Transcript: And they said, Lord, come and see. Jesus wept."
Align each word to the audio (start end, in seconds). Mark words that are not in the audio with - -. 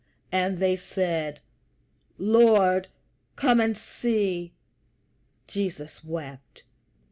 And 0.31 0.57
they 0.57 0.77
said, 0.77 1.41
Lord, 2.17 2.87
come 3.35 3.59
and 3.59 3.77
see. 3.77 4.51
Jesus 5.45 6.03
wept." 6.03 6.63